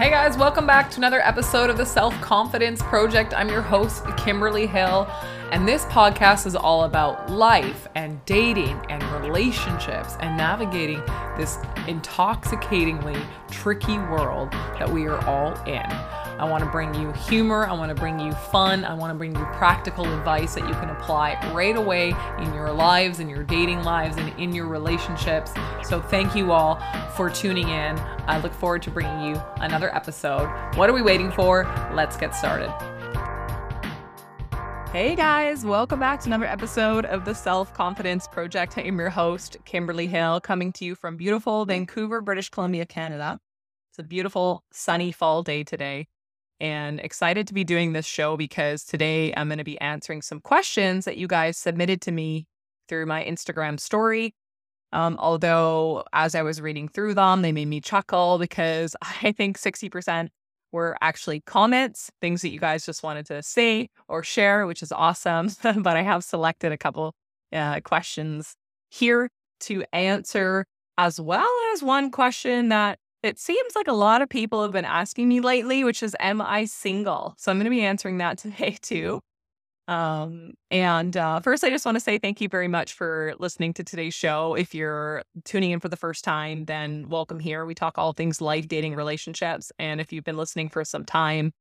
Hey 0.00 0.08
guys, 0.08 0.38
welcome 0.38 0.66
back 0.66 0.90
to 0.92 0.96
another 0.96 1.20
episode 1.20 1.68
of 1.68 1.76
the 1.76 1.84
Self 1.84 2.18
Confidence 2.22 2.80
Project. 2.80 3.34
I'm 3.34 3.50
your 3.50 3.60
host, 3.60 4.02
Kimberly 4.16 4.66
Hill, 4.66 5.06
and 5.52 5.68
this 5.68 5.84
podcast 5.84 6.46
is 6.46 6.56
all 6.56 6.84
about 6.84 7.28
life 7.28 7.86
and 7.94 8.18
dating 8.24 8.80
and 8.88 9.02
relationships 9.22 10.16
and 10.20 10.38
navigating 10.38 11.02
this 11.36 11.58
intoxicatingly 11.86 13.20
tricky 13.50 13.98
world 13.98 14.50
that 14.52 14.88
we 14.88 15.06
are 15.06 15.22
all 15.26 15.52
in. 15.64 15.84
I 16.40 16.44
want 16.44 16.64
to 16.64 16.70
bring 16.70 16.94
you 16.94 17.12
humor, 17.12 17.66
I 17.66 17.74
want 17.74 17.90
to 17.90 17.94
bring 17.94 18.18
you 18.18 18.32
fun, 18.32 18.86
I 18.86 18.94
want 18.94 19.10
to 19.10 19.14
bring 19.14 19.36
you 19.36 19.44
practical 19.52 20.10
advice 20.10 20.54
that 20.54 20.66
you 20.66 20.72
can 20.72 20.88
apply 20.88 21.38
right 21.52 21.76
away 21.76 22.14
in 22.38 22.54
your 22.54 22.72
lives, 22.72 23.20
in 23.20 23.28
your 23.28 23.42
dating 23.42 23.82
lives, 23.82 24.16
and 24.16 24.32
in 24.40 24.54
your 24.54 24.66
relationships. 24.66 25.52
So, 25.82 26.00
thank 26.00 26.34
you 26.34 26.50
all 26.50 26.80
for 27.14 27.28
tuning 27.28 27.68
in. 27.68 27.98
I 28.26 28.40
look 28.40 28.54
forward 28.54 28.80
to 28.84 28.90
bringing 28.90 29.20
you 29.20 29.42
another 29.56 29.94
episode. 29.94 30.48
What 30.76 30.88
are 30.88 30.94
we 30.94 31.02
waiting 31.02 31.30
for? 31.30 31.64
Let's 31.92 32.16
get 32.16 32.34
started. 32.34 32.70
Hey 34.92 35.14
guys, 35.14 35.66
welcome 35.66 36.00
back 36.00 36.20
to 36.20 36.28
another 36.30 36.46
episode 36.46 37.04
of 37.04 37.26
the 37.26 37.34
Self 37.34 37.74
Confidence 37.74 38.26
Project. 38.26 38.78
I'm 38.78 38.98
your 38.98 39.10
host, 39.10 39.58
Kimberly 39.66 40.06
Hill, 40.06 40.40
coming 40.40 40.72
to 40.72 40.86
you 40.86 40.94
from 40.94 41.18
beautiful 41.18 41.66
Vancouver, 41.66 42.22
British 42.22 42.48
Columbia, 42.48 42.86
Canada. 42.86 43.38
It's 43.90 43.98
a 43.98 44.02
beautiful 44.02 44.64
sunny 44.72 45.12
fall 45.12 45.42
day 45.42 45.64
today 45.64 46.08
and 46.60 47.00
excited 47.00 47.46
to 47.48 47.54
be 47.54 47.64
doing 47.64 47.92
this 47.92 48.06
show 48.06 48.36
because 48.36 48.84
today 48.84 49.32
I'm 49.36 49.48
going 49.48 49.58
to 49.58 49.64
be 49.64 49.80
answering 49.80 50.22
some 50.22 50.40
questions 50.40 51.04
that 51.04 51.16
you 51.16 51.26
guys 51.26 51.56
submitted 51.56 52.00
to 52.02 52.12
me 52.12 52.46
through 52.88 53.06
my 53.06 53.24
Instagram 53.24 53.80
story. 53.80 54.34
Um, 54.92 55.16
although, 55.18 56.04
as 56.12 56.34
I 56.34 56.42
was 56.42 56.60
reading 56.60 56.88
through 56.88 57.14
them, 57.14 57.42
they 57.42 57.52
made 57.52 57.68
me 57.68 57.80
chuckle 57.80 58.38
because 58.38 58.96
I 59.22 59.32
think 59.32 59.58
60% 59.58 60.28
were 60.72 60.96
actually 61.00 61.40
comments, 61.40 62.10
things 62.20 62.42
that 62.42 62.50
you 62.50 62.60
guys 62.60 62.84
just 62.84 63.02
wanted 63.02 63.26
to 63.26 63.42
say 63.42 63.88
or 64.08 64.22
share, 64.22 64.66
which 64.66 64.82
is 64.82 64.92
awesome. 64.92 65.50
but 65.62 65.96
I 65.96 66.02
have 66.02 66.24
selected 66.24 66.72
a 66.72 66.78
couple 66.78 67.14
uh, 67.52 67.80
questions 67.80 68.54
here 68.90 69.30
to 69.60 69.84
answer, 69.92 70.64
as 70.98 71.20
well 71.20 71.50
as 71.72 71.82
one 71.82 72.10
question 72.10 72.68
that 72.68 72.98
it 73.22 73.38
seems 73.38 73.76
like 73.76 73.88
a 73.88 73.92
lot 73.92 74.22
of 74.22 74.28
people 74.28 74.62
have 74.62 74.72
been 74.72 74.84
asking 74.84 75.28
me 75.28 75.40
lately, 75.40 75.84
which 75.84 76.02
is, 76.02 76.16
Am 76.20 76.40
I 76.40 76.64
single? 76.64 77.34
So 77.36 77.50
I'm 77.50 77.58
going 77.58 77.64
to 77.64 77.70
be 77.70 77.82
answering 77.82 78.18
that 78.18 78.38
today 78.38 78.78
too. 78.80 79.20
Um, 79.88 80.52
and 80.70 81.16
uh, 81.16 81.40
first, 81.40 81.64
I 81.64 81.70
just 81.70 81.84
want 81.84 81.96
to 81.96 82.00
say 82.00 82.16
thank 82.18 82.40
you 82.40 82.48
very 82.48 82.68
much 82.68 82.92
for 82.92 83.34
listening 83.40 83.74
to 83.74 83.84
today's 83.84 84.14
show. 84.14 84.54
If 84.54 84.72
you're 84.72 85.22
tuning 85.44 85.72
in 85.72 85.80
for 85.80 85.88
the 85.88 85.96
first 85.96 86.22
time, 86.22 86.64
then 86.66 87.08
welcome 87.08 87.40
here. 87.40 87.66
We 87.66 87.74
talk 87.74 87.98
all 87.98 88.12
things 88.12 88.40
life, 88.40 88.68
dating, 88.68 88.94
relationships. 88.94 89.72
And 89.80 90.00
if 90.00 90.12
you've 90.12 90.24
been 90.24 90.36
listening 90.36 90.68
for 90.68 90.84
some 90.84 91.04
time, 91.04 91.52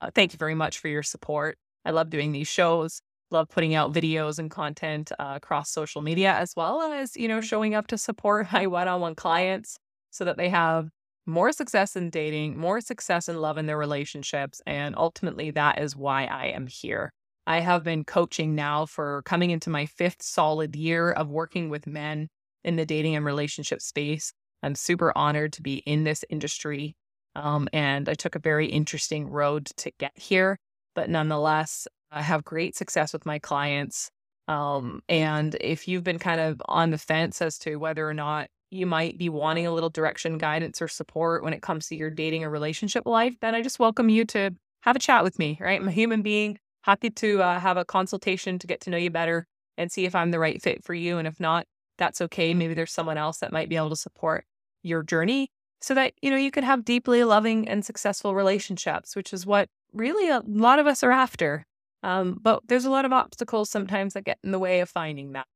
uh, 0.00 0.10
thank 0.14 0.32
you 0.32 0.38
very 0.38 0.54
much 0.54 0.78
for 0.78 0.88
your 0.88 1.02
support. 1.02 1.58
I 1.84 1.90
love 1.90 2.08
doing 2.08 2.32
these 2.32 2.48
shows, 2.48 3.02
love 3.30 3.50
putting 3.50 3.74
out 3.74 3.92
videos 3.92 4.38
and 4.38 4.50
content 4.50 5.12
uh, 5.18 5.34
across 5.36 5.70
social 5.70 6.00
media, 6.00 6.32
as 6.32 6.54
well 6.56 6.80
as, 6.80 7.14
you 7.14 7.28
know, 7.28 7.42
showing 7.42 7.74
up 7.74 7.88
to 7.88 7.98
support 7.98 8.46
my 8.52 8.66
one 8.66 8.88
on 8.88 9.02
one 9.02 9.14
clients 9.14 9.78
so 10.10 10.24
that 10.24 10.36
they 10.36 10.48
have 10.48 10.88
more 11.26 11.52
success 11.52 11.96
in 11.96 12.10
dating, 12.10 12.58
more 12.58 12.80
success 12.80 13.28
in 13.28 13.40
love 13.40 13.58
in 13.58 13.66
their 13.66 13.78
relationships. 13.78 14.60
And 14.66 14.94
ultimately, 14.96 15.50
that 15.52 15.80
is 15.80 15.96
why 15.96 16.24
I 16.24 16.46
am 16.46 16.66
here. 16.66 17.12
I 17.46 17.60
have 17.60 17.84
been 17.84 18.04
coaching 18.04 18.54
now 18.54 18.86
for 18.86 19.22
coming 19.22 19.50
into 19.50 19.70
my 19.70 19.86
fifth 19.86 20.22
solid 20.22 20.76
year 20.76 21.10
of 21.10 21.28
working 21.28 21.70
with 21.70 21.86
men 21.86 22.28
in 22.64 22.76
the 22.76 22.86
dating 22.86 23.16
and 23.16 23.24
relationship 23.24 23.80
space. 23.80 24.32
I'm 24.62 24.74
super 24.74 25.16
honored 25.16 25.52
to 25.54 25.62
be 25.62 25.76
in 25.78 26.04
this 26.04 26.24
industry. 26.28 26.94
Um, 27.34 27.68
and 27.72 28.08
I 28.08 28.14
took 28.14 28.34
a 28.34 28.40
very 28.40 28.66
interesting 28.66 29.28
road 29.28 29.66
to 29.78 29.90
get 29.98 30.12
here. 30.16 30.58
But 30.94 31.08
nonetheless, 31.08 31.86
I 32.10 32.22
have 32.22 32.44
great 32.44 32.76
success 32.76 33.12
with 33.12 33.24
my 33.24 33.38
clients. 33.38 34.10
Um, 34.48 35.00
and 35.08 35.56
if 35.60 35.86
you've 35.86 36.04
been 36.04 36.18
kind 36.18 36.40
of 36.40 36.60
on 36.66 36.90
the 36.90 36.98
fence 36.98 37.40
as 37.40 37.56
to 37.60 37.76
whether 37.76 38.06
or 38.06 38.14
not 38.14 38.48
you 38.70 38.86
might 38.86 39.18
be 39.18 39.28
wanting 39.28 39.66
a 39.66 39.72
little 39.72 39.90
direction, 39.90 40.38
guidance, 40.38 40.80
or 40.80 40.88
support 40.88 41.42
when 41.42 41.52
it 41.52 41.62
comes 41.62 41.88
to 41.88 41.96
your 41.96 42.10
dating 42.10 42.44
or 42.44 42.50
relationship 42.50 43.04
life, 43.06 43.34
then 43.40 43.54
I 43.54 43.62
just 43.62 43.78
welcome 43.78 44.08
you 44.08 44.24
to 44.26 44.50
have 44.82 44.96
a 44.96 45.00
chat 45.00 45.24
with 45.24 45.38
me, 45.38 45.58
right? 45.60 45.80
I'm 45.80 45.88
a 45.88 45.92
human 45.92 46.22
being, 46.22 46.58
happy 46.82 47.10
to 47.10 47.42
uh, 47.42 47.58
have 47.60 47.76
a 47.76 47.84
consultation 47.84 48.58
to 48.58 48.66
get 48.66 48.80
to 48.82 48.90
know 48.90 48.96
you 48.96 49.10
better 49.10 49.46
and 49.76 49.90
see 49.90 50.04
if 50.04 50.14
I'm 50.14 50.30
the 50.30 50.38
right 50.38 50.60
fit 50.62 50.84
for 50.84 50.94
you. 50.94 51.18
And 51.18 51.26
if 51.26 51.40
not, 51.40 51.66
that's 51.98 52.20
okay. 52.20 52.54
Maybe 52.54 52.74
there's 52.74 52.92
someone 52.92 53.18
else 53.18 53.38
that 53.38 53.52
might 53.52 53.68
be 53.68 53.76
able 53.76 53.90
to 53.90 53.96
support 53.96 54.44
your 54.82 55.02
journey 55.02 55.48
so 55.80 55.94
that, 55.94 56.14
you 56.22 56.30
know, 56.30 56.36
you 56.36 56.50
can 56.50 56.64
have 56.64 56.84
deeply 56.84 57.24
loving 57.24 57.68
and 57.68 57.84
successful 57.84 58.34
relationships, 58.34 59.16
which 59.16 59.32
is 59.32 59.46
what 59.46 59.68
really 59.92 60.28
a 60.28 60.42
lot 60.46 60.78
of 60.78 60.86
us 60.86 61.02
are 61.02 61.12
after. 61.12 61.64
Um, 62.02 62.38
but 62.40 62.62
there's 62.68 62.84
a 62.84 62.90
lot 62.90 63.04
of 63.04 63.12
obstacles 63.12 63.70
sometimes 63.70 64.14
that 64.14 64.24
get 64.24 64.38
in 64.42 64.52
the 64.52 64.58
way 64.58 64.80
of 64.80 64.88
finding 64.88 65.32
that. 65.32 65.46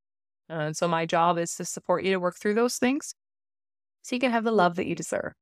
Uh, 0.49 0.53
and 0.53 0.77
so 0.77 0.87
my 0.87 1.05
job 1.05 1.37
is 1.37 1.55
to 1.55 1.65
support 1.65 2.03
you 2.03 2.11
to 2.11 2.19
work 2.19 2.37
through 2.37 2.53
those 2.53 2.77
things 2.77 3.13
so 4.01 4.15
you 4.15 4.19
can 4.19 4.31
have 4.31 4.43
the 4.43 4.51
love 4.51 4.75
that 4.75 4.85
you 4.85 4.95
deserve. 4.95 5.33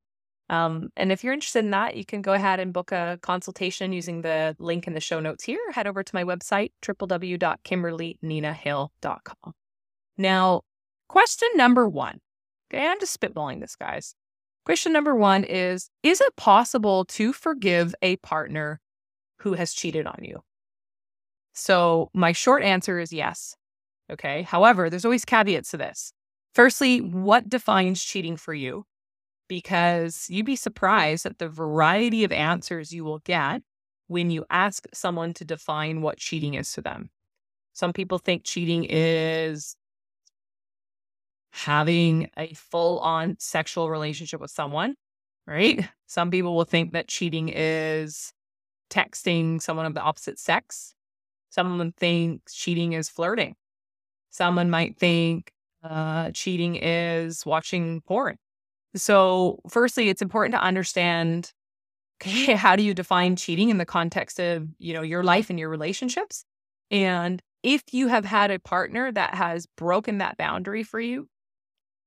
Um, 0.50 0.90
and 0.96 1.12
if 1.12 1.24
you're 1.24 1.34
interested 1.34 1.66
in 1.66 1.72
that, 1.72 1.98
you 1.98 2.06
can 2.06 2.22
go 2.22 2.34
ahead 2.34 2.60
and 2.60 2.72
book 2.74 2.92
a 2.92 3.18
consultation 3.22 3.94
using 3.94 4.22
the 4.22 4.56
link 4.60 4.88
in 4.88 4.94
the 4.94 5.00
show 5.00 5.20
notes 5.20 5.44
here. 5.44 5.60
Head 5.72 5.88
over 5.88 6.04
to 6.04 6.16
my 6.16 6.24
website, 6.24 6.72
www.kimberlyninahill.com. 6.82 9.54
Now, 10.18 10.62
question 11.08 11.50
number 11.56 11.90
one. 11.90 12.20
Okay, 12.74 12.86
I'm 12.86 13.00
just 13.00 13.20
spitballing 13.20 13.62
this, 13.62 13.76
guys. 13.76 14.16
Question 14.66 14.94
number 14.94 15.16
one 15.16 15.44
is 15.44 15.90
Is 16.04 16.22
it 16.22 16.36
possible 16.36 17.06
to 17.06 17.34
forgive 17.34 17.96
a 18.02 18.18
partner 18.18 18.80
who 19.40 19.54
has 19.54 19.74
cheated 19.74 20.08
on 20.08 20.20
you? 20.22 20.42
So, 21.54 22.10
my 22.14 22.32
short 22.32 22.64
answer 22.64 23.00
is 23.00 23.14
yes. 23.14 23.56
Okay. 24.12 24.44
However, 24.44 24.90
there's 24.90 25.06
always 25.06 25.26
caveats 25.26 25.72
to 25.72 25.78
this. 25.78 26.14
Firstly, 26.54 27.00
what 27.00 27.50
defines 27.50 28.04
cheating 28.04 28.38
for 28.38 28.54
you? 28.54 28.86
Because 29.48 30.28
you'd 30.30 30.46
be 30.46 30.56
surprised 30.56 31.26
at 31.26 31.40
the 31.40 31.50
variety 31.50 32.24
of 32.24 32.32
answers 32.32 32.92
you 32.94 33.04
will 33.04 33.20
get 33.20 33.62
when 34.08 34.30
you 34.30 34.46
ask 34.50 34.86
someone 34.94 35.34
to 35.36 35.46
define 35.46 36.02
what 36.02 36.18
cheating 36.18 36.54
is 36.54 36.72
to 36.74 36.82
them. 36.82 37.10
Some 37.74 37.94
people 37.94 38.20
think 38.20 38.44
cheating 38.44 38.86
is 38.88 39.76
having 41.52 42.30
a 42.38 42.54
full 42.54 43.00
on 43.00 43.36
sexual 43.40 43.90
relationship 43.90 44.40
with 44.42 44.52
someone, 44.52 44.96
right? 45.48 45.88
Some 46.08 46.32
people 46.32 46.56
will 46.56 46.66
think 46.66 46.94
that 46.94 47.08
cheating 47.08 47.50
is 47.50 48.34
texting 48.90 49.62
someone 49.62 49.86
of 49.86 49.94
the 49.94 50.02
opposite 50.02 50.40
sex. 50.40 50.94
Someone 51.50 51.92
thinks 51.94 52.54
cheating 52.54 52.94
is 52.94 53.10
flirting. 53.10 53.56
Someone 54.34 54.72
might 54.72 54.98
think 54.98 55.52
uh, 55.84 56.32
cheating 56.32 56.76
is 56.76 57.46
watching 57.46 58.02
porn. 58.02 58.38
So, 58.96 59.60
firstly, 59.70 60.10
it's 60.10 60.22
important 60.24 60.56
to 60.56 60.62
understand 60.62 61.54
okay, 62.22 62.54
how 62.56 62.76
do 62.76 62.84
you 62.84 62.94
define 62.94 63.36
cheating 63.36 63.70
in 63.70 63.78
the 63.78 63.86
context 63.86 64.40
of 64.40 64.68
you 64.80 64.94
know 64.94 65.04
your 65.04 65.24
life 65.24 65.50
and 65.50 65.60
your 65.60 65.70
relationships, 65.70 66.46
and 66.92 67.42
if 67.64 67.84
you 67.94 68.08
have 68.08 68.26
had 68.26 68.52
a 68.52 68.60
partner 68.60 69.12
that 69.12 69.36
has 69.36 69.68
broken 69.78 70.18
that 70.18 70.38
boundary 70.38 70.84
for 70.84 71.00
you, 71.00 71.28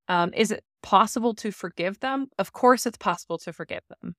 um, 0.09 0.33
is 0.35 0.51
it 0.51 0.65
possible 0.83 1.35
to 1.35 1.53
forgive 1.53 2.01
them? 2.01 2.29
Of 2.39 2.53
course, 2.53 2.87
it's 2.87 2.99
possible 2.99 3.39
to 3.39 3.53
forgive 3.53 3.83
them. 3.89 4.17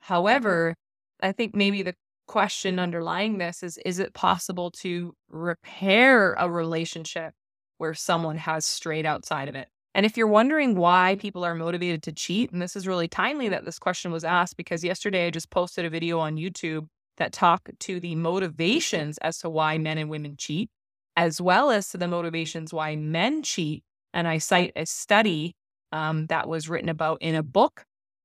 However, 0.00 0.74
I 1.22 1.32
think 1.32 1.54
maybe 1.54 1.82
the 1.82 1.94
question 2.26 2.78
underlying 2.78 3.38
this 3.38 3.62
is 3.62 3.78
is 3.84 3.98
it 3.98 4.14
possible 4.14 4.70
to 4.70 5.14
repair 5.28 6.34
a 6.34 6.50
relationship 6.50 7.32
where 7.78 7.94
someone 7.94 8.36
has 8.38 8.64
strayed 8.64 9.06
outside 9.06 9.48
of 9.48 9.54
it? 9.54 9.68
And 9.94 10.04
if 10.04 10.16
you're 10.16 10.26
wondering 10.26 10.74
why 10.74 11.16
people 11.18 11.44
are 11.44 11.54
motivated 11.54 12.02
to 12.02 12.12
cheat, 12.12 12.52
and 12.52 12.60
this 12.60 12.76
is 12.76 12.86
really 12.86 13.08
timely 13.08 13.48
that 13.48 13.64
this 13.64 13.78
question 13.78 14.12
was 14.12 14.24
asked 14.24 14.58
because 14.58 14.84
yesterday 14.84 15.26
I 15.26 15.30
just 15.30 15.48
posted 15.48 15.86
a 15.86 15.90
video 15.90 16.18
on 16.18 16.36
YouTube 16.36 16.86
that 17.16 17.32
talked 17.32 17.70
to 17.80 17.98
the 17.98 18.14
motivations 18.14 19.16
as 19.18 19.38
to 19.38 19.48
why 19.48 19.78
men 19.78 19.96
and 19.96 20.10
women 20.10 20.36
cheat, 20.36 20.68
as 21.16 21.40
well 21.40 21.70
as 21.70 21.88
to 21.88 21.98
the 21.98 22.08
motivations 22.08 22.74
why 22.74 22.94
men 22.94 23.42
cheat. 23.42 23.84
And 24.12 24.28
I 24.28 24.36
cite 24.36 24.72
a 24.76 24.84
study 24.84 25.54
um, 25.92 26.26
that 26.26 26.46
was 26.46 26.68
written 26.68 26.90
about 26.90 27.18
in 27.22 27.34
a 27.34 27.42
book. 27.42 27.84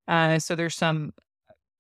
Uh, 0.10 0.40
so 0.40 0.56
there's 0.56 0.76
some 0.76 1.14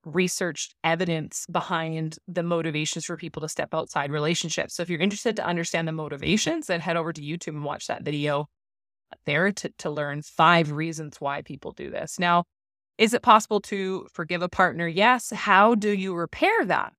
researched 0.06 0.75
evidence 0.83 1.45
behind 1.51 2.18
the 2.27 2.44
motivations 2.44 3.06
for 3.06 3.18
people 3.18 3.42
to 3.42 3.50
step 3.50 3.74
outside 3.74 4.12
relationships. 4.12 4.75
So 4.75 4.83
if 4.83 4.89
you're 4.89 5.00
interested 5.00 5.36
to 5.36 5.45
understand 5.45 5.88
the 5.88 5.92
motivations, 5.92 6.68
then 6.68 6.80
head 6.80 6.98
over 6.98 7.13
to 7.13 7.21
YouTube 7.21 7.50
and 7.50 7.63
watch 7.63 7.88
that 7.88 8.03
video 8.03 8.48
there 9.25 9.51
to, 9.51 9.69
to 9.80 9.89
learn 9.89 10.21
five 10.21 10.71
reasons 10.71 11.18
why 11.19 11.42
people 11.42 11.71
do 11.71 11.89
this. 11.89 12.18
Now, 12.19 12.45
is 12.98 13.13
it 13.13 13.21
possible 13.21 13.62
to 13.62 14.07
forgive 14.13 14.42
a 14.42 14.50
partner? 14.50 14.88
Yes. 14.88 15.31
How 15.31 15.75
do 15.75 15.92
you 15.92 16.13
repair 16.13 16.65
that? 16.65 16.94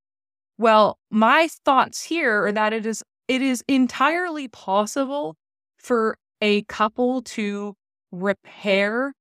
Well, 0.58 0.98
my 1.10 1.48
thoughts 1.64 2.02
here 2.02 2.46
are 2.46 2.52
that 2.52 2.72
it 2.72 2.86
is 2.86 3.02
it 3.28 3.40
is 3.40 3.64
entirely 3.68 4.48
possible 4.48 5.36
for 5.78 6.18
a 6.40 6.62
couple 6.62 7.22
to 7.22 7.74
repair 8.10 9.14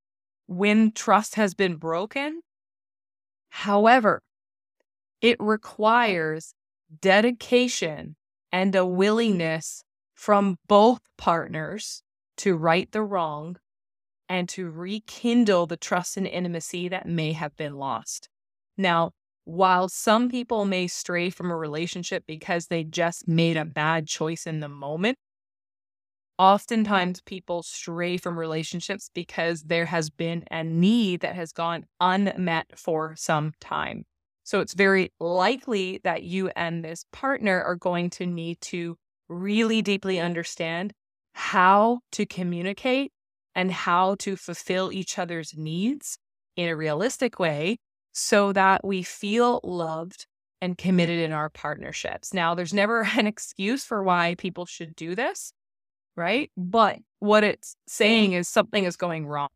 when 0.48 0.92
trust 0.92 1.36
has 1.36 1.54
been 1.54 1.76
broken 1.76 2.42
However, 3.52 4.22
it 5.22 5.38
requires 5.40 6.54
dedication 7.02 8.16
and 8.52 8.74
a 8.76 8.86
willingness 8.86 9.84
from 10.16 10.58
both 10.68 11.02
partners 11.18 12.02
to 12.38 12.56
right 12.56 12.92
the 12.92 13.04
wrong 13.04 13.58
and 14.28 14.48
to 14.50 14.70
rekindle 14.70 15.68
the 15.68 15.78
trust 15.78 16.18
and 16.18 16.26
intimacy 16.26 16.88
that 16.88 17.06
may 17.06 17.34
have 17.34 17.56
been 17.58 17.76
lost. 17.76 18.30
Now, 18.78 19.12
while 19.44 19.90
some 19.90 20.30
people 20.30 20.66
may 20.66 20.88
stray 20.88 21.30
from 21.30 21.52
a 21.52 21.58
relationship 21.58 22.24
because 22.26 22.68
they 22.68 22.84
just 22.84 23.28
made 23.28 23.58
a 23.58 23.66
bad 23.66 24.08
choice 24.08 24.48
in 24.48 24.62
the 24.62 24.70
moment, 24.70 25.18
oftentimes 26.42 27.22
people 27.22 27.62
stray 27.62 28.18
from 28.18 28.38
relationships 28.38 29.12
because 29.14 29.62
there 29.62 29.86
has 29.86 30.10
been 30.10 30.44
a 30.50 30.64
need 30.64 31.20
that 31.20 31.36
has 31.36 31.52
gone 31.52 31.86
unmet 32.00 32.66
for 32.76 33.16
some 33.16 33.54
time. 33.62 34.04
So 34.44 34.60
it's 34.60 34.74
very 34.74 35.14
likely 35.20 36.02
that 36.04 36.24
you 36.24 36.50
and 36.56 36.84
this 36.84 37.06
partner 37.14 37.62
are 37.62 37.76
going 37.76 38.10
to 38.12 38.26
need 38.26 38.60
to 38.62 38.98
really 39.30 39.84
deeply 39.84 40.20
understand 40.20 40.94
how 41.34 42.00
to 42.14 42.26
communicate 42.26 43.12
and 43.54 43.72
how 43.72 44.16
to 44.16 44.36
fulfill 44.36 44.92
each 44.92 45.20
other's 45.20 45.56
needs 45.56 46.18
in 46.58 46.68
a 46.68 46.76
realistic 46.76 47.38
way 47.38 47.78
so 48.14 48.52
that 48.52 48.84
we 48.84 49.04
feel 49.04 49.60
loved 49.64 50.26
and 50.60 50.76
committed 50.76 51.20
in 51.20 51.34
our 51.34 51.50
partnerships. 51.50 52.34
Now, 52.34 52.56
there's 52.56 52.74
never 52.74 53.08
an 53.16 53.28
excuse 53.28 53.86
for 53.86 54.02
why 54.02 54.34
people 54.40 54.66
should 54.66 54.96
do 54.96 55.14
this, 55.14 55.54
right? 56.16 56.52
But 56.58 57.00
what 57.20 57.44
it's 57.44 57.76
saying 57.88 58.34
is 58.34 58.48
something 58.48 58.84
is 58.84 58.96
going 58.96 59.28
wrong, 59.28 59.50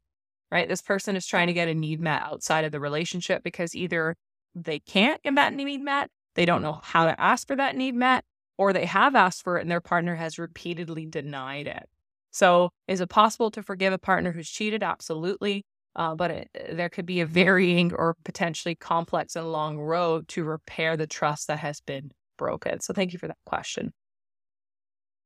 right? 0.52 0.68
This 0.68 0.82
person 0.82 1.16
is 1.16 1.26
trying 1.26 1.48
to 1.48 1.54
get 1.54 1.68
a 1.68 1.74
need 1.74 2.00
met 2.00 2.22
outside 2.22 2.66
of 2.66 2.72
the 2.72 2.80
relationship 2.80 3.44
because 3.44 3.76
either 3.76 4.16
they 4.54 4.80
can't 4.80 5.22
get 5.24 5.36
that 5.36 5.54
need 5.54 5.82
met, 5.82 6.10
they 6.36 6.46
don't 6.46 6.62
know 6.62 6.80
how 6.84 7.06
to 7.06 7.20
ask 7.20 7.48
for 7.48 7.56
that 7.56 7.76
need 7.76 7.96
met, 7.96 8.24
or 8.58 8.72
they 8.72 8.86
have 8.86 9.16
asked 9.16 9.44
for 9.44 9.58
it 9.58 9.62
and 9.62 9.72
their 9.72 9.82
partner 9.82 10.16
has 10.16 10.40
repeatedly 10.40 11.06
denied 11.06 11.68
it. 11.68 11.90
So, 12.32 12.70
is 12.88 13.00
it 13.00 13.10
possible 13.10 13.50
to 13.52 13.64
forgive 13.64 13.94
a 13.94 13.98
partner 13.98 14.32
who's 14.34 14.50
cheated? 14.50 14.84
Absolutely. 14.84 15.64
Uh, 15.96 16.16
but 16.16 16.32
it, 16.32 16.50
there 16.74 16.90
could 16.90 17.06
be 17.06 17.22
a 17.22 17.26
varying 17.26 17.94
or 17.94 18.18
potentially 18.26 18.76
complex 18.76 19.38
and 19.38 19.50
long 19.50 19.78
road 19.78 20.28
to 20.28 20.44
repair 20.44 20.98
the 20.98 21.08
trust 21.08 21.48
that 21.48 21.60
has 21.60 21.80
been 21.80 22.12
broken. 22.38 22.82
So, 22.82 22.94
thank 22.94 23.14
you 23.14 23.20
for 23.20 23.28
that 23.28 23.38
question. 23.46 23.94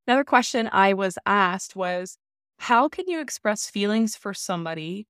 Another 0.07 0.23
question 0.23 0.69
I 0.71 0.93
was 0.93 1.17
asked 1.25 1.75
was 1.75 2.17
How 2.59 2.89
can 2.89 3.07
you 3.07 3.21
express 3.21 3.69
feelings 3.69 4.15
for 4.15 4.33
somebody 4.33 5.07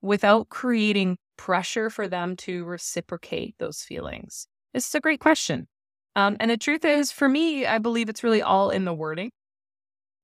without 0.00 0.48
creating 0.48 1.18
pressure 1.36 1.90
for 1.90 2.08
them 2.08 2.36
to 2.36 2.64
reciprocate 2.64 3.54
those 3.58 3.82
feelings? 3.82 4.46
This 4.74 4.86
is 4.86 4.94
a 4.94 5.00
great 5.00 5.20
question. 5.20 5.68
Um, 6.14 6.36
and 6.40 6.50
the 6.50 6.56
truth 6.58 6.84
is, 6.84 7.10
for 7.10 7.28
me, 7.28 7.66
I 7.66 7.78
believe 7.78 8.08
it's 8.08 8.22
really 8.24 8.42
all 8.42 8.70
in 8.70 8.84
the 8.84 8.94
wording 8.94 9.30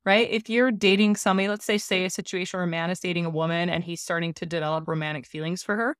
right? 0.04 0.30
If 0.30 0.48
you're 0.48 0.70
dating 0.70 1.16
somebody, 1.16 1.48
let's 1.48 1.66
say, 1.66 1.76
say 1.76 2.06
a 2.06 2.10
situation 2.10 2.56
where 2.56 2.64
a 2.64 2.66
man 2.66 2.88
is 2.88 2.98
dating 2.98 3.26
a 3.26 3.30
woman 3.30 3.68
and 3.68 3.84
he's 3.84 4.00
starting 4.00 4.32
to 4.34 4.46
develop 4.46 4.88
romantic 4.88 5.26
feelings 5.26 5.62
for 5.62 5.76
her 5.76 5.96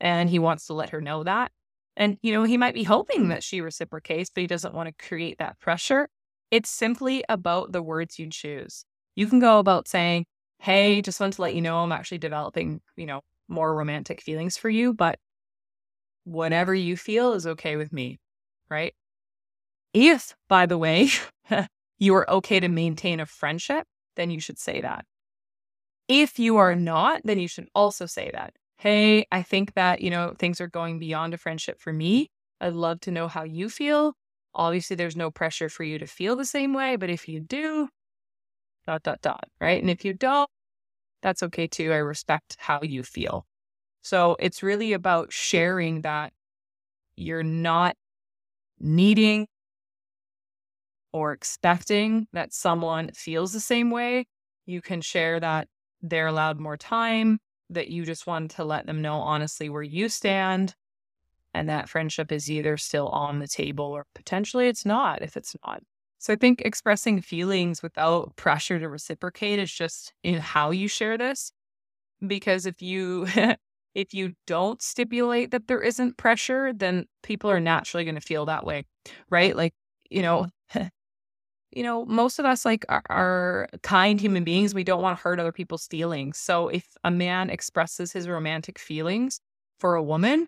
and 0.00 0.30
he 0.30 0.38
wants 0.38 0.66
to 0.66 0.74
let 0.74 0.90
her 0.90 1.00
know 1.00 1.24
that. 1.24 1.50
And, 1.96 2.18
you 2.22 2.32
know, 2.32 2.44
he 2.44 2.56
might 2.56 2.72
be 2.72 2.84
hoping 2.84 3.28
that 3.28 3.42
she 3.42 3.60
reciprocates, 3.60 4.30
but 4.32 4.42
he 4.42 4.46
doesn't 4.46 4.74
want 4.74 4.88
to 4.88 5.06
create 5.06 5.38
that 5.38 5.58
pressure. 5.58 6.08
It's 6.50 6.70
simply 6.70 7.24
about 7.28 7.72
the 7.72 7.82
words 7.82 8.18
you 8.18 8.28
choose. 8.30 8.84
You 9.16 9.26
can 9.26 9.38
go 9.40 9.58
about 9.58 9.88
saying, 9.88 10.26
Hey, 10.58 11.00
just 11.02 11.20
want 11.20 11.34
to 11.34 11.42
let 11.42 11.54
you 11.54 11.62
know 11.62 11.78
I'm 11.78 11.92
actually 11.92 12.18
developing, 12.18 12.80
you 12.96 13.06
know, 13.06 13.22
more 13.48 13.74
romantic 13.74 14.20
feelings 14.20 14.56
for 14.56 14.68
you, 14.68 14.92
but 14.92 15.18
whatever 16.24 16.74
you 16.74 16.96
feel 16.96 17.32
is 17.32 17.46
okay 17.46 17.76
with 17.76 17.92
me, 17.92 18.18
right? 18.68 18.94
If, 19.92 20.34
by 20.48 20.66
the 20.66 20.78
way, 20.78 21.08
you 21.98 22.14
are 22.14 22.30
okay 22.30 22.60
to 22.60 22.68
maintain 22.68 23.20
a 23.20 23.26
friendship, 23.26 23.86
then 24.16 24.30
you 24.30 24.40
should 24.40 24.58
say 24.58 24.80
that. 24.80 25.04
If 26.08 26.38
you 26.38 26.56
are 26.56 26.74
not, 26.74 27.22
then 27.24 27.38
you 27.38 27.48
should 27.48 27.68
also 27.74 28.06
say 28.06 28.30
that. 28.32 28.54
Hey, 28.78 29.26
I 29.30 29.42
think 29.42 29.74
that, 29.74 30.00
you 30.00 30.10
know, 30.10 30.34
things 30.38 30.60
are 30.60 30.68
going 30.68 30.98
beyond 30.98 31.34
a 31.34 31.38
friendship 31.38 31.80
for 31.80 31.92
me. 31.92 32.30
I'd 32.60 32.72
love 32.72 33.00
to 33.00 33.10
know 33.10 33.28
how 33.28 33.44
you 33.44 33.68
feel. 33.68 34.14
Obviously, 34.54 34.96
there's 34.96 35.16
no 35.16 35.30
pressure 35.30 35.68
for 35.68 35.84
you 35.84 35.98
to 35.98 36.06
feel 36.06 36.36
the 36.36 36.44
same 36.44 36.74
way, 36.74 36.96
but 36.96 37.10
if 37.10 37.28
you 37.28 37.40
do, 37.40 37.88
dot, 38.86 39.02
dot, 39.02 39.20
dot, 39.22 39.44
right? 39.60 39.80
And 39.80 39.90
if 39.90 40.04
you 40.04 40.12
don't, 40.14 40.48
that's 41.22 41.42
okay 41.44 41.66
too. 41.66 41.92
I 41.92 41.96
respect 41.96 42.56
how 42.58 42.80
you 42.82 43.02
feel. 43.02 43.46
So 44.02 44.36
it's 44.40 44.62
really 44.62 44.92
about 44.92 45.32
sharing 45.32 46.02
that 46.02 46.32
you're 47.16 47.42
not 47.42 47.96
needing 48.80 49.46
or 51.12 51.32
expecting 51.32 52.26
that 52.32 52.52
someone 52.52 53.10
feels 53.12 53.52
the 53.52 53.60
same 53.60 53.90
way, 53.90 54.26
you 54.66 54.80
can 54.80 55.00
share 55.00 55.40
that 55.40 55.68
they're 56.02 56.28
allowed 56.28 56.58
more 56.60 56.76
time, 56.76 57.38
that 57.68 57.88
you 57.88 58.04
just 58.04 58.26
want 58.26 58.50
to 58.52 58.64
let 58.64 58.86
them 58.86 59.02
know 59.02 59.16
honestly 59.16 59.68
where 59.68 59.82
you 59.82 60.08
stand, 60.08 60.74
and 61.54 61.68
that 61.68 61.88
friendship 61.88 62.30
is 62.32 62.50
either 62.50 62.76
still 62.76 63.08
on 63.08 63.38
the 63.38 63.48
table 63.48 63.86
or 63.86 64.06
potentially 64.14 64.68
it's 64.68 64.84
not 64.84 65.22
if 65.22 65.36
it's 65.36 65.56
not. 65.64 65.82
So 66.18 66.32
I 66.34 66.36
think 66.36 66.60
expressing 66.62 67.20
feelings 67.22 67.82
without 67.82 68.36
pressure 68.36 68.78
to 68.78 68.88
reciprocate 68.88 69.58
is 69.58 69.72
just 69.72 70.12
in 70.22 70.38
how 70.38 70.70
you 70.70 70.86
share 70.86 71.16
this. 71.16 71.52
Because 72.26 72.66
if 72.66 72.82
you 72.82 73.26
if 73.94 74.14
you 74.14 74.34
don't 74.46 74.80
stipulate 74.82 75.50
that 75.50 75.66
there 75.66 75.82
isn't 75.82 76.16
pressure, 76.16 76.72
then 76.72 77.06
people 77.22 77.50
are 77.50 77.60
naturally 77.60 78.04
going 78.04 78.14
to 78.14 78.20
feel 78.20 78.46
that 78.46 78.64
way, 78.64 78.84
right? 79.30 79.56
Like, 79.56 79.74
you 80.10 80.22
know, 80.22 80.46
you 81.72 81.82
know, 81.82 82.04
most 82.04 82.38
of 82.38 82.44
us 82.44 82.64
like 82.64 82.84
are, 82.88 83.02
are, 83.08 83.68
kind 83.82 84.20
human 84.20 84.44
beings. 84.44 84.74
We 84.74 84.84
don't 84.84 85.02
want 85.02 85.18
to 85.18 85.22
hurt 85.22 85.40
other 85.40 85.52
people's 85.52 85.86
feelings. 85.86 86.38
So 86.38 86.68
if 86.68 86.86
a 87.04 87.10
man 87.10 87.50
expresses 87.50 88.12
his 88.12 88.28
romantic 88.28 88.78
feelings 88.78 89.40
for 89.78 89.94
a 89.94 90.02
woman, 90.02 90.46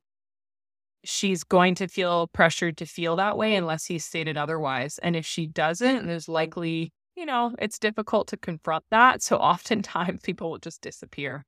she's 1.05 1.45
going 1.45 1.75
to 1.77 1.89
feel 1.89 2.29
pressured 2.29 2.77
to 2.79 2.87
feel 2.87 3.17
that 3.17 3.37
way 3.37 3.55
unless 3.57 3.87
he's 3.87 4.05
stated 4.05 4.37
otherwise. 4.37 4.99
And 5.03 5.17
if 5.17 5.27
she 5.27 5.47
doesn't, 5.47 6.07
there's 6.07 6.29
likely, 6.29 6.93
you 7.17 7.27
know, 7.27 7.55
it's 7.59 7.79
difficult 7.79 8.29
to 8.29 8.37
confront 8.37 8.85
that. 8.91 9.23
So 9.23 9.37
oftentimes 9.39 10.21
people 10.23 10.51
will 10.51 10.59
just 10.59 10.81
disappear, 10.81 11.45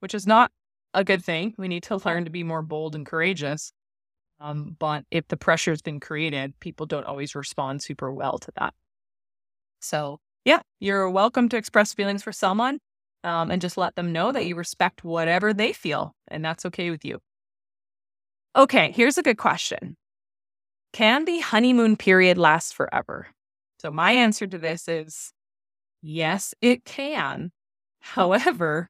which 0.00 0.14
is 0.14 0.26
not 0.26 0.50
a 0.94 1.04
good 1.04 1.24
thing. 1.24 1.54
We 1.58 1.68
need 1.68 1.82
to 1.84 1.96
learn 1.96 2.24
to 2.24 2.30
be 2.30 2.42
more 2.44 2.62
bold 2.62 2.94
and 2.94 3.04
courageous. 3.04 3.72
Um, 4.40 4.76
but 4.78 5.04
if 5.10 5.28
the 5.28 5.36
pressure 5.36 5.70
has 5.70 5.82
been 5.82 6.00
created, 6.00 6.58
people 6.60 6.86
don't 6.86 7.06
always 7.06 7.34
respond 7.34 7.82
super 7.82 8.12
well 8.12 8.38
to 8.38 8.52
that. 8.58 8.74
So, 9.80 10.18
yeah, 10.44 10.60
you're 10.80 11.08
welcome 11.10 11.48
to 11.50 11.56
express 11.56 11.94
feelings 11.94 12.22
for 12.22 12.32
someone 12.32 12.78
um, 13.22 13.50
and 13.50 13.60
just 13.60 13.76
let 13.76 13.94
them 13.94 14.12
know 14.12 14.32
that 14.32 14.46
you 14.46 14.56
respect 14.56 15.04
whatever 15.04 15.52
they 15.54 15.72
feel, 15.72 16.14
and 16.28 16.44
that's 16.44 16.66
okay 16.66 16.90
with 16.90 17.04
you. 17.04 17.20
Okay, 18.56 18.92
here's 18.92 19.18
a 19.18 19.22
good 19.22 19.38
question 19.38 19.96
Can 20.92 21.24
the 21.24 21.40
honeymoon 21.40 21.96
period 21.96 22.38
last 22.38 22.74
forever? 22.74 23.28
So, 23.80 23.90
my 23.90 24.12
answer 24.12 24.46
to 24.46 24.58
this 24.58 24.86
is 24.88 25.32
yes, 26.02 26.54
it 26.60 26.84
can. 26.84 27.50
However, 28.00 28.88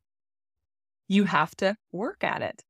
you 1.08 1.24
have 1.24 1.54
to 1.56 1.76
work 1.92 2.22
at 2.22 2.42
it. 2.42 2.62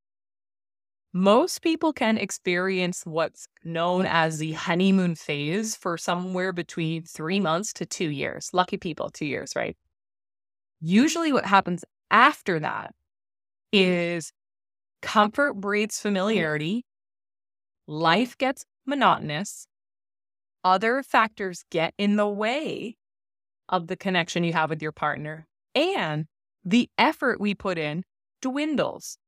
Most 1.12 1.62
people 1.62 1.92
can 1.92 2.16
experience 2.18 3.02
what's 3.04 3.46
known 3.64 4.06
as 4.06 4.38
the 4.38 4.52
honeymoon 4.52 5.14
phase 5.14 5.76
for 5.76 5.96
somewhere 5.96 6.52
between 6.52 7.04
three 7.04 7.40
months 7.40 7.72
to 7.74 7.86
two 7.86 8.10
years. 8.10 8.50
Lucky 8.52 8.76
people, 8.76 9.10
two 9.10 9.26
years, 9.26 9.54
right? 9.56 9.76
Usually, 10.80 11.32
what 11.32 11.46
happens 11.46 11.84
after 12.10 12.60
that 12.60 12.94
is 13.72 14.32
comfort 15.04 15.54
breeds 15.54 15.98
mm. 15.98 16.02
familiarity, 16.02 16.84
life 17.86 18.36
gets 18.38 18.64
monotonous, 18.86 19.66
other 20.64 21.02
factors 21.02 21.64
get 21.70 21.94
in 21.98 22.16
the 22.16 22.28
way 22.28 22.96
of 23.68 23.86
the 23.86 23.96
connection 23.96 24.44
you 24.44 24.52
have 24.52 24.70
with 24.70 24.82
your 24.82 24.92
partner, 24.92 25.46
and 25.74 26.26
the 26.64 26.88
effort 26.98 27.40
we 27.40 27.54
put 27.54 27.78
in 27.78 28.02
dwindles. 28.40 29.18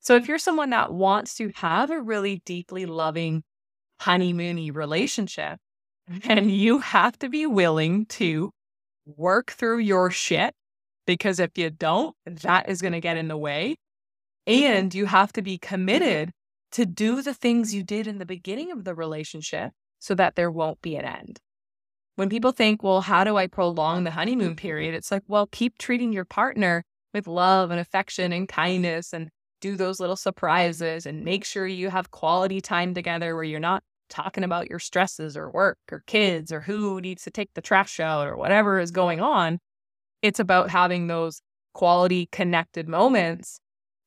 So 0.00 0.16
if 0.16 0.24
mm. 0.24 0.28
you're 0.28 0.38
someone 0.38 0.70
that 0.70 0.92
wants 0.92 1.34
to 1.36 1.50
have 1.56 1.90
a 1.90 2.00
really 2.00 2.42
deeply 2.44 2.86
loving 2.86 3.42
honeymoony 4.00 4.74
relationship, 4.74 5.58
mm-hmm. 6.10 6.28
then 6.28 6.48
you 6.50 6.78
have 6.78 7.18
to 7.20 7.28
be 7.28 7.46
willing 7.46 8.06
to 8.06 8.50
work 9.06 9.52
through 9.52 9.78
your 9.78 10.10
shit 10.10 10.54
because 11.06 11.40
if 11.40 11.56
you 11.56 11.70
don't, 11.70 12.14
that 12.26 12.68
is 12.68 12.80
going 12.80 12.92
to 12.92 13.00
get 13.00 13.16
in 13.16 13.28
the 13.28 13.36
way. 13.36 13.76
And 14.46 14.94
you 14.94 15.06
have 15.06 15.32
to 15.34 15.42
be 15.42 15.58
mm-hmm. 15.58 15.68
committed 15.68 16.32
to 16.72 16.86
do 16.86 17.22
the 17.22 17.34
things 17.34 17.74
you 17.74 17.82
did 17.82 18.06
in 18.06 18.18
the 18.18 18.26
beginning 18.26 18.72
of 18.72 18.84
the 18.84 18.94
relationship 18.94 19.72
so 19.98 20.14
that 20.14 20.36
there 20.36 20.50
won't 20.50 20.80
be 20.82 20.96
an 20.96 21.04
end. 21.04 21.38
When 22.16 22.28
people 22.28 22.52
think, 22.52 22.82
well, 22.82 23.02
how 23.02 23.24
do 23.24 23.36
I 23.36 23.46
prolong 23.46 24.04
the 24.04 24.10
honeymoon 24.10 24.50
mm-hmm. 24.50 24.56
period? 24.56 24.94
It's 24.94 25.10
like, 25.10 25.22
well, 25.28 25.46
keep 25.46 25.78
treating 25.78 26.12
your 26.12 26.24
partner 26.24 26.84
with 27.14 27.26
love 27.26 27.70
and 27.70 27.80
affection 27.80 28.32
and 28.32 28.48
kindness 28.48 29.12
and 29.12 29.28
do 29.60 29.76
those 29.76 30.00
little 30.00 30.16
surprises 30.16 31.06
and 31.06 31.24
make 31.24 31.44
sure 31.44 31.66
you 31.66 31.90
have 31.90 32.10
quality 32.10 32.60
time 32.60 32.94
together 32.94 33.34
where 33.34 33.44
you're 33.44 33.60
not 33.60 33.82
talking 34.08 34.44
about 34.44 34.68
your 34.68 34.78
stresses 34.78 35.36
or 35.36 35.50
work 35.50 35.78
or 35.90 36.02
kids 36.06 36.52
or 36.52 36.60
who 36.60 37.00
needs 37.00 37.22
to 37.22 37.30
take 37.30 37.50
the 37.54 37.62
trash 37.62 38.00
out 38.00 38.26
or 38.26 38.36
whatever 38.36 38.78
is 38.78 38.90
going 38.90 39.20
on. 39.20 39.58
It's 40.20 40.40
about 40.40 40.70
having 40.70 41.06
those 41.06 41.40
quality 41.74 42.28
connected 42.30 42.88
moments 42.88 43.58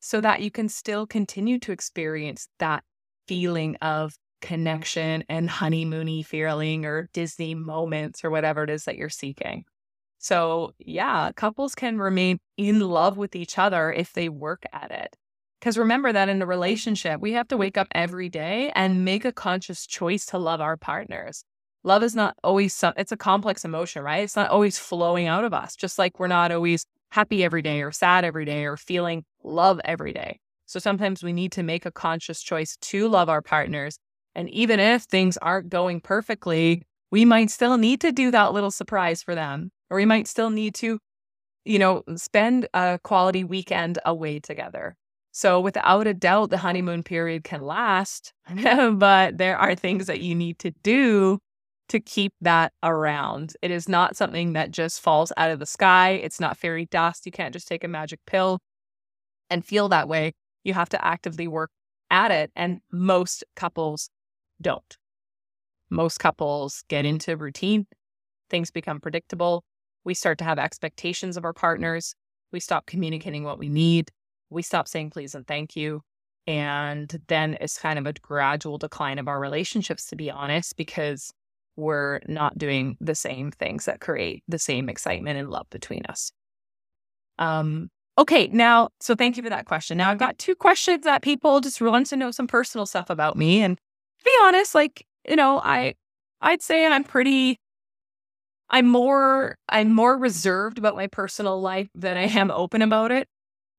so 0.06 0.22
that 0.22 0.42
you 0.42 0.52
can 0.52 0.70
still 0.70 1.08
continue 1.08 1.58
to 1.58 1.72
experience 1.72 2.48
that 2.60 2.84
feeling 3.28 3.76
of 3.78 4.14
connection 4.40 5.24
and 5.28 5.50
honeymoony 5.50 6.24
feeling 6.24 6.86
or 6.86 7.10
Disney 7.12 7.56
moments 7.56 8.24
or 8.24 8.30
whatever 8.30 8.64
it 8.64 8.70
is 8.70 8.84
that 8.84 8.98
you're 8.98 9.10
seeking. 9.10 9.64
So, 10.20 10.74
yeah, 10.78 11.32
couples 11.36 11.74
can 11.74 11.98
remain 11.98 12.38
in 12.56 12.82
love 12.82 13.18
with 13.18 13.36
each 13.36 13.58
other 13.58 13.92
if 13.92 14.14
they 14.14 14.30
work 14.30 14.62
at 14.72 14.92
it. 14.92 15.16
Because 15.60 15.76
remember 15.76 16.14
that 16.14 16.30
in 16.30 16.40
a 16.40 16.46
relationship, 16.46 17.20
we 17.20 17.32
have 17.32 17.48
to 17.48 17.58
wake 17.58 17.76
up 17.76 17.88
every 17.96 18.30
day 18.30 18.72
and 18.76 19.06
make 19.06 19.26
a 19.26 19.32
conscious 19.32 19.88
choice 19.88 20.28
to 20.28 20.38
love 20.38 20.62
our 20.62 20.78
partners. 20.78 21.44
Love 21.84 22.04
is 22.04 22.14
not 22.14 22.36
always, 22.44 22.76
some, 22.76 22.94
it's 22.96 23.12
a 23.12 23.18
complex 23.18 23.66
emotion, 23.66 24.04
right? 24.04 24.24
It's 24.24 24.36
not 24.36 24.52
always 24.52 24.78
flowing 24.78 25.26
out 25.26 25.46
of 25.46 25.54
us, 25.56 25.76
just 25.76 25.98
like 25.98 26.20
we're 26.20 26.28
not 26.28 26.52
always 26.52 26.86
happy 27.10 27.44
every 27.44 27.64
day 27.64 27.82
or 27.82 27.92
sad 27.92 28.24
every 28.24 28.46
day 28.46 28.66
or 28.66 28.78
feeling 28.78 29.24
love 29.46 29.80
every 29.86 30.14
day. 30.14 30.40
So 30.66 30.80
sometimes 30.80 31.24
we 31.24 31.34
need 31.34 31.52
to 31.54 31.64
make 31.64 31.86
a 31.86 31.92
conscious 31.92 32.42
choice 32.42 32.78
to 32.82 33.08
love 33.08 33.30
our 33.30 33.42
partners. 33.42 33.98
And 34.34 34.50
even 34.50 34.80
if 34.80 35.04
things 35.04 35.38
aren't 35.38 35.70
going 35.70 36.02
perfectly, 36.02 36.84
we 37.12 37.24
might 37.24 37.52
still 37.52 37.78
need 37.78 38.02
to 38.02 38.12
do 38.12 38.32
that 38.32 38.54
little 38.54 38.72
surprise 38.72 39.22
for 39.24 39.36
them, 39.36 39.72
or 39.90 39.98
we 39.98 40.06
might 40.06 40.28
still 40.28 40.50
need 40.50 40.76
to, 40.76 41.00
you 41.64 41.80
know, 41.80 42.04
spend 42.16 42.68
a 42.74 43.00
quality 43.04 43.44
weekend 43.44 44.00
away 44.06 44.40
together. 44.40 44.96
So, 45.32 45.60
without 45.60 46.08
a 46.08 46.14
doubt, 46.14 46.50
the 46.50 46.58
honeymoon 46.58 47.04
period 47.04 47.44
can 47.44 47.62
last, 47.62 48.34
mm-hmm. 48.50 48.98
but 49.00 49.38
there 49.38 49.58
are 49.58 49.76
things 49.76 50.08
that 50.08 50.22
you 50.22 50.34
need 50.34 50.60
to 50.60 50.72
do 50.84 51.40
to 51.90 52.00
keep 52.00 52.34
that 52.42 52.74
around. 52.82 53.54
It 53.62 53.70
is 53.70 53.88
not 53.88 54.16
something 54.16 54.54
that 54.54 54.72
just 54.72 55.02
falls 55.02 55.32
out 55.38 55.52
of 55.52 55.60
the 55.60 55.66
sky. 55.66 56.12
It's 56.12 56.40
not 56.40 56.58
fairy 56.58 56.88
dust. 56.90 57.26
You 57.26 57.32
can't 57.32 57.54
just 57.54 57.68
take 57.68 57.84
a 57.84 57.88
magic 57.88 58.20
pill 58.26 58.60
and 59.50 59.66
feel 59.66 59.90
that 59.90 60.08
way. 60.08 60.34
You 60.64 60.74
have 60.74 60.90
to 60.90 61.06
actively 61.06 61.48
work 61.48 61.72
at 62.10 62.32
it. 62.32 62.52
And 62.56 62.82
most 62.92 63.44
couples 63.56 64.10
don't. 64.62 64.98
Most 65.90 66.20
couples 66.20 66.84
get 66.88 67.06
into 67.06 67.38
routine, 67.38 67.86
things 68.50 68.72
become 68.72 69.00
predictable. 69.00 69.64
We 70.04 70.14
start 70.14 70.38
to 70.40 70.44
have 70.44 70.60
expectations 70.60 71.38
of 71.38 71.46
our 71.46 71.54
partners. 71.54 72.16
We 72.52 72.60
stop 72.60 72.86
communicating 72.86 73.44
what 73.44 73.60
we 73.60 73.70
need. 73.70 74.12
We 74.50 74.62
stop 74.62 74.88
saying 74.88 75.12
please 75.12 75.36
and 75.36 75.46
thank 75.46 75.76
you. 75.76 76.02
And 76.48 77.22
then 77.28 77.58
it's 77.60 77.80
kind 77.80 77.98
of 77.98 78.06
a 78.06 78.14
gradual 78.14 78.78
decline 78.78 79.18
of 79.18 79.28
our 79.28 79.40
relationships, 79.40 80.06
to 80.08 80.16
be 80.16 80.30
honest, 80.30 80.76
because 80.78 81.32
we're 81.76 82.20
not 82.28 82.58
doing 82.58 82.98
the 83.02 83.16
same 83.16 83.52
things 83.52 83.86
that 83.86 84.00
create 84.00 84.44
the 84.48 84.60
same 84.60 84.88
excitement 84.88 85.40
and 85.40 85.50
love 85.50 85.68
between 85.72 86.06
us. 86.06 86.32
Um, 87.40 87.90
okay, 88.18 88.48
now, 88.48 88.90
so 89.00 89.16
thank 89.16 89.38
you 89.38 89.44
for 89.44 89.50
that 89.50 89.66
question. 89.66 89.98
Now 89.98 90.10
I've 90.10 90.18
got 90.18 90.38
two 90.38 90.56
questions 90.56 91.04
that 91.04 91.22
people 91.22 91.60
just 91.62 91.82
want 91.82 92.08
to 92.08 92.18
know 92.18 92.32
some 92.32 92.48
personal 92.48 92.86
stuff 92.86 93.10
about 93.10 93.38
me. 93.38 93.62
And 93.62 93.78
to 93.78 94.26
be 94.26 94.32
honest, 94.42 94.76
like, 94.76 95.06
you 95.28 95.36
know, 95.36 95.60
I 95.60 95.96
I'd 96.42 96.62
say 96.62 96.86
I'm 96.86 97.04
pretty 97.04 97.60
I'm 98.70 98.88
more 98.88 99.58
I'm 99.70 99.94
more 99.94 100.18
reserved 100.18 100.78
about 100.78 100.96
my 100.96 101.08
personal 101.08 101.62
life 101.62 101.90
than 101.96 102.18
I 102.18 102.24
am 102.24 102.52
open 102.52 102.82
about 102.82 103.12
it. 103.12 103.28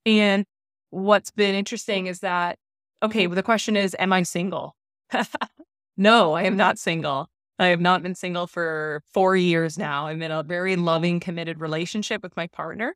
And 0.05 0.45
what's 0.91 1.31
been 1.31 1.55
interesting 1.55 2.07
is 2.07 2.21
that 2.21 2.59
okay, 3.03 3.23
mm-hmm. 3.23 3.31
well, 3.31 3.37
the 3.37 3.43
question 3.43 3.77
is, 3.77 3.97
am 3.99 4.13
I 4.13 4.23
single? 4.23 4.77
no, 5.97 6.35
I 6.35 6.43
am 6.45 6.57
not 6.57 6.79
single. 6.79 7.29
I 7.59 7.69
have 7.69 7.81
not 7.81 8.03
been 8.03 8.15
single 8.15 8.47
for 8.47 9.03
four 9.15 9.35
years 9.35 9.79
now. 9.79 10.09
I'm 10.09 10.21
in 10.21 10.31
a 10.31 10.43
very 10.43 10.77
loving, 10.77 11.21
committed 11.21 11.59
relationship 11.59 12.23
with 12.23 12.37
my 12.37 12.47
partner. 12.49 12.95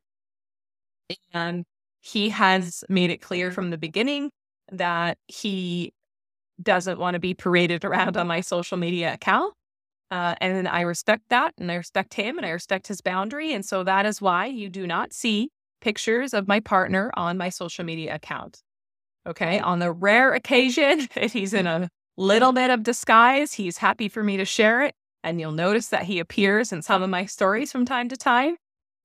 And 1.33 1.65
he 2.01 2.29
has 2.29 2.83
made 2.89 3.11
it 3.11 3.21
clear 3.21 3.51
from 3.51 3.69
the 3.69 3.77
beginning 3.77 4.31
that 4.71 5.17
he 5.27 5.93
doesn't 6.61 6.99
want 6.99 7.15
to 7.15 7.19
be 7.19 7.33
paraded 7.33 7.85
around 7.85 8.17
on 8.17 8.27
my 8.27 8.41
social 8.41 8.77
media 8.77 9.13
account. 9.13 9.53
Uh, 10.09 10.35
and 10.41 10.67
I 10.67 10.81
respect 10.81 11.23
that 11.29 11.53
and 11.57 11.71
I 11.71 11.75
respect 11.75 12.13
him 12.15 12.37
and 12.37 12.45
I 12.45 12.49
respect 12.49 12.87
his 12.87 13.01
boundary. 13.01 13.53
And 13.53 13.65
so 13.65 13.83
that 13.83 14.05
is 14.05 14.21
why 14.21 14.47
you 14.47 14.69
do 14.69 14.85
not 14.85 15.13
see 15.13 15.49
pictures 15.79 16.33
of 16.33 16.47
my 16.47 16.59
partner 16.59 17.11
on 17.15 17.37
my 17.37 17.49
social 17.49 17.85
media 17.85 18.15
account. 18.15 18.61
Okay. 19.25 19.59
On 19.59 19.79
the 19.79 19.91
rare 19.91 20.33
occasion 20.33 21.07
that 21.15 21.31
he's 21.31 21.53
in 21.53 21.65
a 21.65 21.89
little 22.17 22.51
bit 22.51 22.69
of 22.69 22.83
disguise. 22.83 23.53
He's 23.53 23.77
happy 23.77 24.09
for 24.09 24.23
me 24.23 24.37
to 24.37 24.45
share 24.45 24.83
it. 24.83 24.93
And 25.23 25.39
you'll 25.39 25.51
notice 25.51 25.87
that 25.87 26.03
he 26.03 26.19
appears 26.19 26.71
in 26.73 26.81
some 26.81 27.03
of 27.03 27.09
my 27.09 27.25
stories 27.25 27.71
from 27.71 27.85
time 27.85 28.09
to 28.09 28.17
time. 28.17 28.57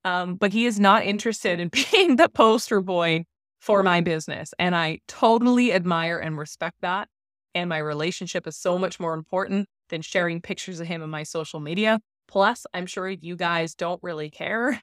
Um, 0.07 0.37
but 0.37 0.53
he 0.53 0.67
is 0.67 0.79
not 0.79 1.05
interested 1.05 1.59
in 1.59 1.69
being 1.93 2.15
the 2.15 2.29
poster 2.29 2.81
boy 2.81 3.25
for 3.61 3.83
my 3.83 4.01
business. 4.01 4.55
And 4.57 4.77
I 4.77 5.01
totally 5.09 5.73
admire 5.73 6.19
and 6.19 6.39
respect 6.39 6.77
that. 6.83 7.09
And 7.57 7.69
my 7.69 7.79
relationship 7.79 8.47
is 8.47 8.57
so 8.57 8.79
much 8.79 9.01
more 9.01 9.15
important 9.15 9.67
than 9.89 10.03
sharing 10.03 10.41
pictures 10.41 10.79
of 10.79 10.87
him 10.87 11.03
in 11.03 11.11
my 11.11 11.25
social 11.25 11.59
media. 11.59 11.99
Plus, 12.29 12.67
I'm 12.73 12.87
sure 12.87 13.09
you 13.09 13.35
guys 13.35 13.75
don't 13.75 14.01
really 14.03 14.31
care. 14.31 14.81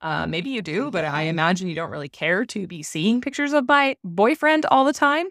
Uh, 0.00 0.26
maybe 0.26 0.50
you 0.50 0.60
do, 0.60 0.90
but 0.90 1.04
I 1.04 1.22
imagine 1.22 1.68
you 1.68 1.76
don't 1.76 1.90
really 1.90 2.08
care 2.08 2.44
to 2.46 2.66
be 2.66 2.82
seeing 2.82 3.20
pictures 3.20 3.52
of 3.52 3.68
my 3.68 3.96
boyfriend 4.02 4.66
all 4.66 4.84
the 4.84 4.92
time. 4.92 5.26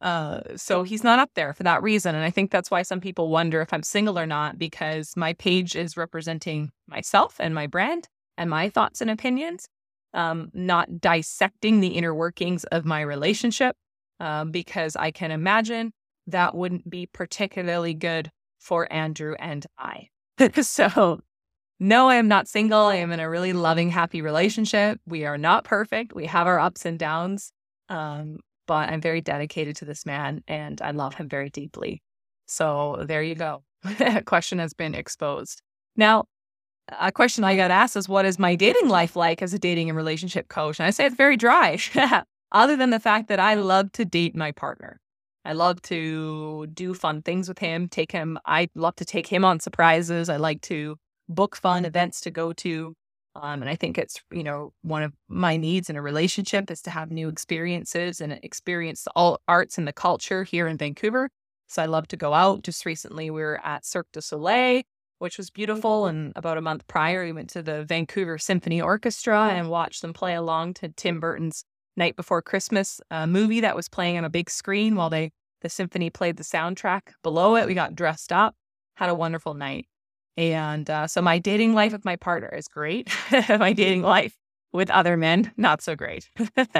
Uh, 0.00 0.40
so 0.56 0.82
he's 0.82 1.04
not 1.04 1.20
up 1.20 1.30
there 1.36 1.52
for 1.52 1.62
that 1.62 1.82
reason. 1.82 2.16
And 2.16 2.24
I 2.24 2.30
think 2.30 2.50
that's 2.50 2.70
why 2.70 2.82
some 2.82 3.00
people 3.00 3.28
wonder 3.28 3.60
if 3.60 3.72
I'm 3.72 3.84
single 3.84 4.18
or 4.18 4.26
not, 4.26 4.58
because 4.58 5.12
my 5.16 5.34
page 5.34 5.76
is 5.76 5.96
representing 5.96 6.70
myself 6.88 7.36
and 7.38 7.54
my 7.54 7.68
brand 7.68 8.08
and 8.40 8.48
my 8.48 8.70
thoughts 8.70 9.02
and 9.02 9.10
opinions, 9.10 9.68
um, 10.14 10.50
not 10.54 11.00
dissecting 11.00 11.80
the 11.80 11.88
inner 11.88 12.14
workings 12.14 12.64
of 12.64 12.86
my 12.86 13.02
relationship, 13.02 13.76
um, 14.18 14.50
because 14.50 14.96
I 14.96 15.10
can 15.10 15.30
imagine 15.30 15.92
that 16.26 16.54
wouldn't 16.54 16.88
be 16.88 17.06
particularly 17.06 17.92
good 17.92 18.30
for 18.58 18.90
Andrew 18.90 19.34
and 19.38 19.66
I. 19.78 20.08
so, 20.62 21.20
no, 21.78 22.08
I 22.08 22.16
am 22.16 22.28
not 22.28 22.48
single. 22.48 22.80
I 22.80 22.96
am 22.96 23.12
in 23.12 23.20
a 23.20 23.28
really 23.28 23.52
loving, 23.52 23.90
happy 23.90 24.22
relationship. 24.22 24.98
We 25.06 25.26
are 25.26 25.38
not 25.38 25.64
perfect. 25.64 26.14
We 26.14 26.24
have 26.26 26.46
our 26.46 26.58
ups 26.58 26.86
and 26.86 26.98
downs. 26.98 27.52
Um, 27.90 28.38
but 28.66 28.88
I'm 28.88 29.02
very 29.02 29.20
dedicated 29.20 29.76
to 29.76 29.84
this 29.84 30.06
man 30.06 30.42
and 30.48 30.80
I 30.80 30.92
love 30.92 31.14
him 31.14 31.28
very 31.28 31.50
deeply. 31.50 32.02
So 32.46 33.04
there 33.06 33.22
you 33.22 33.34
go. 33.34 33.64
That 33.98 34.24
question 34.24 34.60
has 34.60 34.72
been 34.72 34.94
exposed. 34.94 35.60
Now, 35.96 36.24
a 36.98 37.12
question 37.12 37.44
I 37.44 37.56
got 37.56 37.70
asked 37.70 37.96
is 37.96 38.08
what 38.08 38.24
is 38.24 38.38
my 38.38 38.54
dating 38.54 38.88
life 38.88 39.16
like 39.16 39.42
as 39.42 39.54
a 39.54 39.58
dating 39.58 39.88
and 39.88 39.96
relationship 39.96 40.48
coach? 40.48 40.78
And 40.78 40.86
I 40.86 40.90
say 40.90 41.06
it's 41.06 41.16
very 41.16 41.36
dry, 41.36 41.78
other 42.52 42.76
than 42.76 42.90
the 42.90 43.00
fact 43.00 43.28
that 43.28 43.40
I 43.40 43.54
love 43.54 43.92
to 43.92 44.04
date 44.04 44.34
my 44.34 44.52
partner. 44.52 45.00
I 45.44 45.52
love 45.52 45.80
to 45.82 46.66
do 46.74 46.92
fun 46.92 47.22
things 47.22 47.48
with 47.48 47.58
him, 47.58 47.88
take 47.88 48.12
him, 48.12 48.38
I 48.44 48.68
love 48.74 48.96
to 48.96 49.04
take 49.04 49.26
him 49.26 49.44
on 49.44 49.60
surprises. 49.60 50.28
I 50.28 50.36
like 50.36 50.60
to 50.62 50.96
book 51.28 51.56
fun 51.56 51.84
events 51.84 52.20
to 52.22 52.30
go 52.30 52.52
to. 52.54 52.94
Um, 53.36 53.62
and 53.62 53.70
I 53.70 53.76
think 53.76 53.96
it's, 53.96 54.20
you 54.32 54.42
know, 54.42 54.72
one 54.82 55.02
of 55.02 55.12
my 55.28 55.56
needs 55.56 55.88
in 55.88 55.96
a 55.96 56.02
relationship 56.02 56.70
is 56.70 56.82
to 56.82 56.90
have 56.90 57.10
new 57.10 57.28
experiences 57.28 58.20
and 58.20 58.32
experience 58.42 59.06
all 59.14 59.40
arts 59.46 59.78
and 59.78 59.86
the 59.86 59.92
culture 59.92 60.42
here 60.42 60.66
in 60.66 60.76
Vancouver. 60.76 61.30
So 61.68 61.82
I 61.82 61.86
love 61.86 62.08
to 62.08 62.16
go 62.16 62.34
out. 62.34 62.62
Just 62.62 62.84
recently, 62.84 63.30
we 63.30 63.40
were 63.40 63.60
at 63.64 63.86
Cirque 63.86 64.08
du 64.12 64.20
Soleil, 64.20 64.82
which 65.20 65.38
was 65.38 65.50
beautiful. 65.50 66.06
And 66.06 66.32
about 66.34 66.58
a 66.58 66.62
month 66.62 66.86
prior, 66.88 67.24
we 67.24 67.32
went 67.32 67.48
to 67.50 67.62
the 67.62 67.84
Vancouver 67.84 68.36
Symphony 68.36 68.80
Orchestra 68.80 69.50
and 69.50 69.70
watched 69.70 70.02
them 70.02 70.12
play 70.12 70.34
along 70.34 70.74
to 70.74 70.88
Tim 70.88 71.20
Burton's 71.20 71.64
Night 71.96 72.16
Before 72.16 72.42
Christmas 72.42 73.00
movie 73.26 73.60
that 73.60 73.76
was 73.76 73.88
playing 73.88 74.18
on 74.18 74.24
a 74.24 74.30
big 74.30 74.50
screen 74.50 74.96
while 74.96 75.10
they 75.10 75.30
the 75.60 75.68
symphony 75.68 76.10
played 76.10 76.36
the 76.36 76.42
soundtrack 76.42 77.12
below 77.22 77.56
it. 77.56 77.66
We 77.66 77.74
got 77.74 77.94
dressed 77.94 78.32
up, 78.32 78.54
had 78.96 79.10
a 79.10 79.14
wonderful 79.14 79.54
night. 79.54 79.86
And 80.36 80.88
uh, 80.88 81.06
so 81.06 81.20
my 81.20 81.38
dating 81.38 81.74
life 81.74 81.92
with 81.92 82.04
my 82.04 82.16
partner 82.16 82.48
is 82.48 82.66
great. 82.68 83.10
my 83.48 83.72
dating 83.72 84.02
life 84.02 84.36
with 84.72 84.90
other 84.90 85.16
men, 85.16 85.52
not 85.56 85.82
so 85.82 85.94
great. 85.94 86.30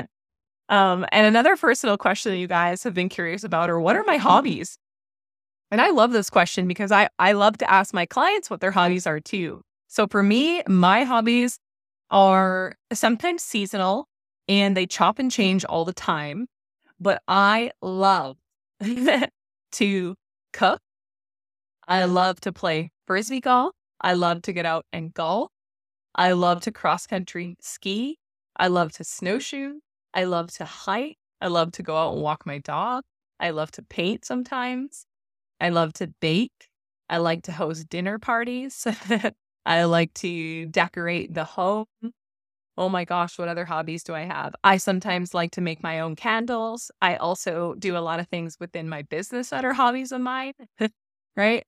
um, 0.68 1.04
and 1.12 1.26
another 1.26 1.56
personal 1.56 1.98
question 1.98 2.32
that 2.32 2.38
you 2.38 2.46
guys 2.46 2.82
have 2.84 2.94
been 2.94 3.08
curious 3.08 3.44
about 3.44 3.68
are 3.68 3.80
what 3.80 3.96
are 3.96 4.04
my 4.04 4.16
hobbies? 4.16 4.78
And 5.70 5.80
I 5.80 5.90
love 5.90 6.12
this 6.12 6.30
question 6.30 6.66
because 6.66 6.90
I, 6.90 7.08
I 7.18 7.32
love 7.32 7.58
to 7.58 7.70
ask 7.70 7.94
my 7.94 8.06
clients 8.06 8.50
what 8.50 8.60
their 8.60 8.72
hobbies 8.72 9.06
are 9.06 9.20
too. 9.20 9.62
So 9.88 10.06
for 10.06 10.22
me, 10.22 10.62
my 10.68 11.04
hobbies 11.04 11.58
are 12.10 12.74
sometimes 12.92 13.42
seasonal 13.42 14.08
and 14.48 14.76
they 14.76 14.86
chop 14.86 15.18
and 15.18 15.30
change 15.30 15.64
all 15.64 15.84
the 15.84 15.92
time. 15.92 16.48
But 16.98 17.22
I 17.28 17.70
love 17.80 18.36
to 19.72 20.14
cook. 20.52 20.80
I 21.86 22.04
love 22.04 22.40
to 22.42 22.52
play 22.52 22.90
frisbee 23.06 23.40
golf. 23.40 23.72
I 24.00 24.14
love 24.14 24.42
to 24.42 24.52
get 24.52 24.66
out 24.66 24.86
and 24.92 25.14
golf. 25.14 25.50
I 26.14 26.32
love 26.32 26.62
to 26.62 26.72
cross 26.72 27.06
country 27.06 27.56
ski. 27.60 28.18
I 28.56 28.68
love 28.68 28.92
to 28.92 29.04
snowshoe. 29.04 29.74
I 30.12 30.24
love 30.24 30.50
to 30.54 30.64
hike. 30.64 31.16
I 31.40 31.46
love 31.46 31.72
to 31.72 31.82
go 31.82 31.96
out 31.96 32.14
and 32.14 32.22
walk 32.22 32.44
my 32.44 32.58
dog. 32.58 33.04
I 33.38 33.50
love 33.50 33.70
to 33.72 33.82
paint 33.82 34.24
sometimes. 34.24 35.06
I 35.60 35.70
love 35.70 35.92
to 35.94 36.08
bake. 36.20 36.68
I 37.08 37.18
like 37.18 37.42
to 37.44 37.52
host 37.52 37.88
dinner 37.88 38.18
parties. 38.18 38.86
I 39.66 39.84
like 39.84 40.14
to 40.14 40.66
decorate 40.66 41.34
the 41.34 41.44
home. 41.44 41.86
Oh 42.76 42.88
my 42.88 43.04
gosh, 43.04 43.38
what 43.38 43.48
other 43.48 43.64
hobbies 43.66 44.02
do 44.02 44.14
I 44.14 44.22
have? 44.22 44.54
I 44.64 44.78
sometimes 44.78 45.34
like 45.34 45.50
to 45.52 45.60
make 45.60 45.82
my 45.82 46.00
own 46.00 46.16
candles. 46.16 46.90
I 47.02 47.16
also 47.16 47.74
do 47.74 47.96
a 47.96 48.00
lot 48.00 48.20
of 48.20 48.28
things 48.28 48.56
within 48.58 48.88
my 48.88 49.02
business 49.02 49.50
that 49.50 49.64
are 49.64 49.74
hobbies 49.74 50.12
of 50.12 50.20
mine, 50.22 50.54
right? 51.36 51.64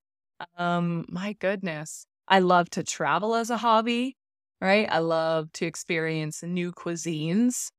Um, 0.57 1.05
my 1.09 1.33
goodness. 1.33 2.05
I 2.27 2.39
love 2.39 2.69
to 2.71 2.83
travel 2.83 3.35
as 3.35 3.49
a 3.49 3.57
hobby, 3.57 4.15
right? 4.61 4.87
I 4.91 4.99
love 4.99 5.51
to 5.53 5.65
experience 5.65 6.43
new 6.43 6.71
cuisines 6.71 7.69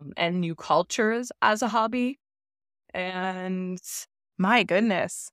um, 0.00 0.12
and 0.16 0.40
new 0.40 0.54
cultures 0.54 1.32
as 1.42 1.62
a 1.62 1.68
hobby. 1.68 2.18
And 2.94 3.80
my 4.38 4.62
goodness, 4.64 5.30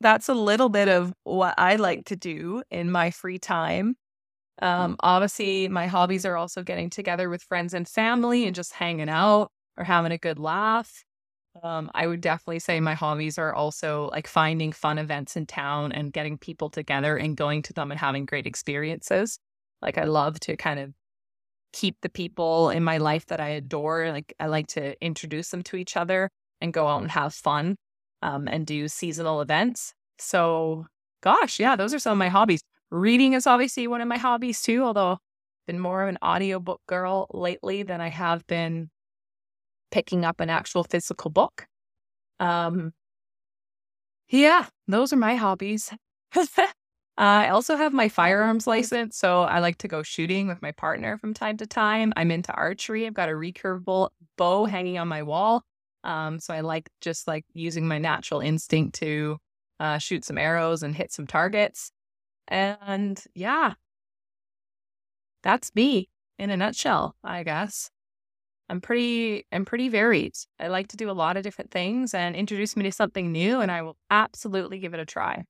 that's 0.00 0.28
a 0.28 0.34
little 0.34 0.68
bit 0.68 0.88
of 0.88 1.12
what 1.24 1.54
I 1.58 1.76
like 1.76 2.06
to 2.06 2.16
do 2.16 2.62
in 2.70 2.90
my 2.90 3.10
free 3.10 3.38
time. 3.38 3.96
Um, 4.60 4.96
obviously, 5.00 5.68
my 5.68 5.86
hobbies 5.86 6.24
are 6.24 6.36
also 6.36 6.62
getting 6.62 6.90
together 6.90 7.28
with 7.28 7.42
friends 7.42 7.74
and 7.74 7.86
family 7.86 8.46
and 8.46 8.54
just 8.54 8.72
hanging 8.72 9.08
out 9.08 9.50
or 9.76 9.84
having 9.84 10.12
a 10.12 10.18
good 10.18 10.38
laugh. 10.38 11.04
Um, 11.62 11.90
I 11.94 12.06
would 12.06 12.20
definitely 12.20 12.58
say 12.60 12.80
my 12.80 12.94
hobbies 12.94 13.38
are 13.38 13.54
also 13.54 14.10
like 14.12 14.26
finding 14.26 14.72
fun 14.72 14.98
events 14.98 15.36
in 15.36 15.46
town 15.46 15.92
and 15.92 16.12
getting 16.12 16.38
people 16.38 16.70
together 16.70 17.16
and 17.16 17.36
going 17.36 17.62
to 17.62 17.72
them 17.72 17.90
and 17.90 17.98
having 17.98 18.26
great 18.26 18.46
experiences. 18.46 19.38
Like, 19.80 19.98
I 19.98 20.04
love 20.04 20.38
to 20.40 20.56
kind 20.56 20.80
of 20.80 20.92
keep 21.72 21.96
the 22.02 22.08
people 22.08 22.70
in 22.70 22.82
my 22.82 22.98
life 22.98 23.26
that 23.26 23.40
I 23.40 23.50
adore. 23.50 24.10
Like, 24.10 24.34
I 24.40 24.46
like 24.46 24.68
to 24.68 25.00
introduce 25.04 25.50
them 25.50 25.62
to 25.64 25.76
each 25.76 25.96
other 25.96 26.30
and 26.60 26.72
go 26.72 26.88
out 26.88 27.02
and 27.02 27.10
have 27.10 27.34
fun 27.34 27.76
um, 28.22 28.48
and 28.48 28.66
do 28.66 28.88
seasonal 28.88 29.40
events. 29.40 29.94
So, 30.18 30.86
gosh, 31.22 31.60
yeah, 31.60 31.76
those 31.76 31.94
are 31.94 31.98
some 31.98 32.12
of 32.12 32.18
my 32.18 32.28
hobbies. 32.28 32.60
Reading 32.90 33.34
is 33.34 33.46
obviously 33.46 33.86
one 33.86 34.00
of 34.00 34.08
my 34.08 34.16
hobbies 34.16 34.62
too, 34.62 34.82
although 34.82 35.12
I've 35.12 35.18
been 35.66 35.80
more 35.80 36.02
of 36.02 36.08
an 36.08 36.18
audiobook 36.24 36.80
girl 36.86 37.26
lately 37.32 37.82
than 37.82 38.00
I 38.00 38.08
have 38.08 38.46
been 38.46 38.90
picking 39.90 40.24
up 40.24 40.40
an 40.40 40.50
actual 40.50 40.84
physical 40.84 41.30
book. 41.30 41.66
Um, 42.40 42.92
yeah, 44.28 44.66
those 44.86 45.12
are 45.12 45.16
my 45.16 45.36
hobbies. 45.36 45.92
I 47.18 47.48
also 47.48 47.76
have 47.76 47.92
my 47.92 48.08
firearms 48.08 48.66
license, 48.66 49.16
so 49.16 49.42
I 49.42 49.58
like 49.58 49.78
to 49.78 49.88
go 49.88 50.04
shooting 50.04 50.46
with 50.46 50.62
my 50.62 50.70
partner 50.70 51.18
from 51.18 51.34
time 51.34 51.56
to 51.56 51.66
time. 51.66 52.12
I'm 52.16 52.30
into 52.30 52.52
archery. 52.52 53.06
I've 53.06 53.14
got 53.14 53.28
a 53.28 53.32
recurvable 53.32 54.10
bow 54.36 54.66
hanging 54.66 54.98
on 54.98 55.08
my 55.08 55.24
wall. 55.24 55.64
Um, 56.04 56.40
so 56.40 56.54
I 56.54 56.60
like 56.60 56.90
just 57.00 57.26
like 57.26 57.44
using 57.54 57.86
my 57.86 57.98
natural 57.98 58.40
instinct 58.40 58.94
to 59.00 59.38
uh, 59.80 59.98
shoot 59.98 60.24
some 60.24 60.38
arrows 60.38 60.82
and 60.82 60.94
hit 60.94 61.12
some 61.12 61.26
targets. 61.26 61.90
And 62.48 63.22
yeah, 63.34 63.74
that's 65.42 65.74
me 65.74 66.08
in 66.38 66.50
a 66.50 66.56
nutshell, 66.56 67.14
I 67.22 67.42
guess. 67.42 67.90
I'm 68.68 68.80
pretty 68.80 69.46
I'm 69.50 69.64
pretty 69.64 69.88
varied. 69.88 70.34
I 70.60 70.68
like 70.68 70.88
to 70.88 70.96
do 70.96 71.10
a 71.10 71.12
lot 71.12 71.36
of 71.36 71.42
different 71.42 71.70
things 71.70 72.12
and 72.14 72.36
introduce 72.36 72.76
me 72.76 72.82
to 72.84 72.92
something 72.92 73.32
new 73.32 73.60
and 73.60 73.70
I 73.70 73.82
will 73.82 73.96
absolutely 74.10 74.78
give 74.78 74.94
it 74.94 75.00
a 75.00 75.06
try. 75.06 75.44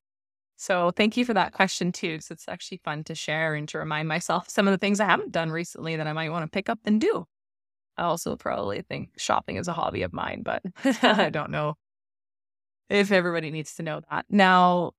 So 0.56 0.90
thank 0.92 1.16
you 1.16 1.24
for 1.24 1.34
that 1.34 1.52
question 1.52 1.92
too. 1.92 2.14
Because 2.14 2.30
it's 2.30 2.48
actually 2.48 2.80
fun 2.84 3.04
to 3.04 3.14
share 3.14 3.54
and 3.54 3.68
to 3.70 3.78
remind 3.78 4.08
myself 4.08 4.48
some 4.48 4.68
of 4.68 4.72
the 4.72 4.78
things 4.78 5.00
I 5.00 5.06
haven't 5.06 5.32
done 5.32 5.50
recently 5.50 5.96
that 5.96 6.06
I 6.06 6.12
might 6.12 6.30
want 6.30 6.44
to 6.44 6.50
pick 6.50 6.68
up 6.68 6.78
and 6.84 7.00
do. 7.00 7.26
I 7.98 8.04
also 8.04 8.36
probably 8.36 8.82
think 8.82 9.10
shopping 9.18 9.56
is 9.56 9.68
a 9.68 9.72
hobby 9.72 10.02
of 10.02 10.12
mine, 10.12 10.42
but 10.44 10.62
I 11.02 11.30
don't 11.30 11.50
know 11.50 11.74
if 12.88 13.12
everybody 13.12 13.50
needs 13.50 13.74
to 13.74 13.82
know 13.82 14.00
that. 14.10 14.24
Now, 14.30 14.92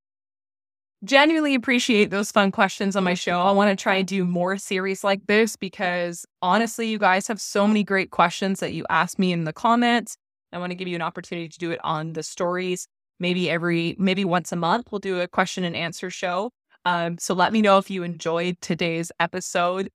genuinely 1.04 1.56
appreciate 1.56 2.12
those 2.12 2.32
fun 2.32 2.52
questions 2.52 2.96
on 2.96 3.04
my 3.04 3.14
show. 3.14 3.40
I 3.40 3.52
want 3.52 3.78
to 3.78 3.82
try 3.82 3.96
and 3.96 4.08
do 4.08 4.26
more 4.26 4.58
series 4.58 5.04
like 5.04 5.26
this 5.28 5.56
because 5.56 6.26
honestly, 6.42 6.88
you 6.88 7.00
guys 7.00 7.28
have 7.28 7.40
so 7.40 7.66
many 7.68 7.84
great 7.84 8.12
questions 8.12 8.60
that 8.60 8.74
you 8.74 8.86
ask 8.90 9.18
me 9.18 9.32
in 9.32 9.46
the 9.46 9.54
comments. 9.54 10.18
I 10.52 10.58
want 10.58 10.72
to 10.72 10.76
give 10.76 10.88
you 10.88 10.96
an 10.96 11.02
opportunity 11.02 11.48
to 11.48 11.58
do 11.58 11.72
it 11.72 11.80
on 11.84 12.14
the 12.14 12.24
stories. 12.24 12.88
Maybe 13.20 13.50
every, 13.50 13.96
maybe 13.98 14.26
once 14.26 14.52
a 14.52 14.56
month, 14.56 14.92
we'll 14.92 15.00
do 15.00 15.20
a 15.20 15.28
question 15.28 15.64
and 15.64 15.76
answer 15.76 16.10
show. 16.10 16.52
Um, 16.86 17.18
so 17.18 17.34
let 17.34 17.54
me 17.54 17.62
know 17.62 17.78
if 17.78 17.90
you 17.90 18.04
enjoyed 18.04 18.60
today's 18.62 19.12
episode. 19.20 19.90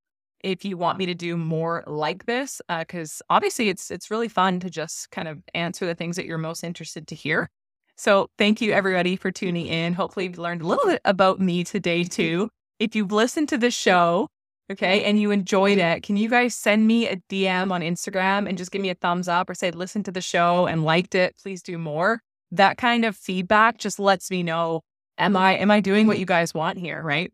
If 0.45 0.63
you 0.63 0.77
want 0.77 0.99
me 0.99 1.07
to 1.07 1.15
do 1.15 1.39
more 1.39 1.83
like 1.87 2.27
this, 2.27 2.61
because 2.69 3.23
uh, 3.23 3.35
obviously 3.35 3.71
it's 3.71 3.91
it's 3.91 4.11
really 4.11 4.29
fun 4.29 4.61
to 4.61 4.69
just 4.69 5.11
kind 5.11 5.27
of 5.27 5.43
answer 5.55 5.87
the 5.87 5.95
things 5.95 6.17
that 6.17 6.27
you're 6.27 6.37
most 6.37 6.63
interested 6.63 7.09
to 7.09 7.15
hear. 7.15 7.49
So 7.97 8.29
thank 8.37 8.61
you 8.61 8.73
everybody 8.73 9.17
for 9.17 9.31
tuning 9.31 9.67
in. 9.67 9.95
Hopefully 9.95 10.27
you've 10.27 10.39
learned 10.39 10.61
a 10.61 10.67
little 10.67 10.85
bit 10.85 11.01
about 11.07 11.41
me 11.41 11.65
today 11.65 12.05
too. 12.05 12.51
If 12.79 12.95
you've 12.95 13.11
listened 13.11 13.49
to 13.51 13.59
the 13.59 13.71
show, 13.71 14.29
okay, 14.71 15.05
and 15.05 15.19
you 15.19 15.31
enjoyed 15.31 15.79
it, 15.79 16.03
can 16.03 16.19
you 16.19 16.29
guys 16.29 16.55
send 16.55 16.87
me 16.87 17.09
a 17.09 17.17
DM 17.31 17.73
on 17.73 17.81
Instagram 17.81 18.47
and 18.47 18.59
just 18.59 18.71
give 18.71 18.83
me 18.83 18.91
a 18.91 18.95
thumbs 18.95 19.29
up 19.29 19.49
or 19.49 19.55
say 19.55 19.71
listen 19.71 20.03
to 20.03 20.13
the 20.13 20.21
show 20.21 20.67
and 20.67 20.85
liked 20.85 21.15
it, 21.15 21.37
please 21.41 21.63
do 21.63 21.79
more. 21.79 22.21
That 22.51 22.77
kind 22.77 23.07
of 23.07 23.17
feedback 23.17 23.79
just 23.79 23.99
lets 23.99 24.31
me 24.31 24.43
know 24.43 24.83
am 25.17 25.39
I 25.39 25.57
am 25.57 25.71
I 25.71 25.81
doing 25.81 26.07
what 26.07 26.19
you 26.19 26.27
guys 26.27 26.53
want 26.53 26.79
here, 26.79 27.01
right? 27.03 27.33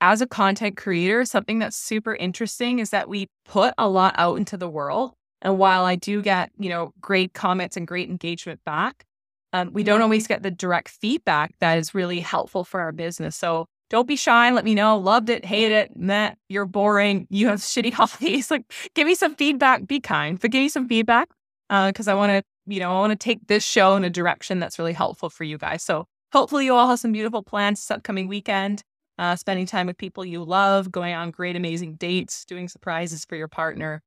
As 0.00 0.20
a 0.20 0.26
content 0.26 0.76
creator, 0.76 1.24
something 1.24 1.58
that's 1.58 1.76
super 1.76 2.14
interesting 2.14 2.78
is 2.78 2.90
that 2.90 3.08
we 3.08 3.26
put 3.44 3.74
a 3.78 3.88
lot 3.88 4.14
out 4.16 4.38
into 4.38 4.56
the 4.56 4.68
world. 4.68 5.12
And 5.42 5.58
while 5.58 5.84
I 5.84 5.96
do 5.96 6.22
get, 6.22 6.50
you 6.58 6.68
know, 6.68 6.92
great 7.00 7.34
comments 7.34 7.76
and 7.76 7.86
great 7.86 8.08
engagement 8.08 8.60
back, 8.64 9.04
um, 9.52 9.72
we 9.72 9.82
don't 9.82 10.02
always 10.02 10.26
get 10.26 10.42
the 10.42 10.50
direct 10.50 10.88
feedback 10.88 11.54
that 11.60 11.78
is 11.78 11.94
really 11.94 12.20
helpful 12.20 12.64
for 12.64 12.80
our 12.80 12.92
business. 12.92 13.36
So 13.36 13.66
don't 13.90 14.06
be 14.06 14.16
shy 14.16 14.50
let 14.50 14.64
me 14.64 14.74
know. 14.74 14.98
Loved 14.98 15.30
it, 15.30 15.44
hate 15.44 15.72
it, 15.72 15.96
meh, 15.96 16.34
you're 16.48 16.66
boring, 16.66 17.26
you 17.30 17.48
have 17.48 17.58
shitty 17.60 17.92
hobbies. 17.92 18.50
Like, 18.50 18.70
give 18.94 19.06
me 19.06 19.14
some 19.14 19.34
feedback. 19.34 19.86
Be 19.86 20.00
kind, 20.00 20.38
but 20.38 20.50
give 20.50 20.60
me 20.60 20.68
some 20.68 20.88
feedback 20.88 21.28
because 21.68 22.08
uh, 22.08 22.12
I 22.12 22.14
want 22.14 22.30
to, 22.30 22.42
you 22.72 22.80
know, 22.80 22.90
I 22.90 23.00
want 23.00 23.12
to 23.12 23.16
take 23.16 23.46
this 23.46 23.64
show 23.64 23.96
in 23.96 24.04
a 24.04 24.10
direction 24.10 24.58
that's 24.58 24.78
really 24.78 24.92
helpful 24.92 25.30
for 25.30 25.44
you 25.44 25.58
guys. 25.58 25.82
So 25.82 26.06
hopefully 26.32 26.66
you 26.66 26.74
all 26.74 26.88
have 26.88 26.98
some 26.98 27.12
beautiful 27.12 27.42
plans 27.42 27.80
this 27.80 27.90
upcoming 27.90 28.28
weekend. 28.28 28.82
Uh, 29.18 29.34
spending 29.36 29.66
time 29.66 29.86
with 29.86 29.98
people 29.98 30.24
you 30.24 30.44
love, 30.44 30.92
going 30.92 31.14
on 31.14 31.30
great, 31.30 31.56
amazing 31.56 31.96
dates, 31.96 32.44
doing 32.44 32.68
surprises 32.68 33.24
for 33.24 33.36
your 33.36 33.48
partner, 33.48 34.02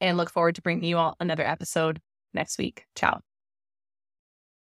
and 0.00 0.16
look 0.16 0.30
forward 0.30 0.54
to 0.54 0.62
bringing 0.62 0.84
you 0.84 0.96
all 0.96 1.14
another 1.20 1.44
episode 1.46 2.00
next 2.32 2.58
week. 2.58 2.86
Ciao. 2.96 3.20